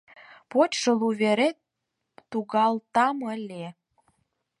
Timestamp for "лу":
0.99-1.09